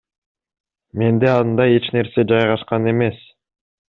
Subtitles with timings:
[1.01, 3.23] Менде андай эч нерсе жайгашкан эмес.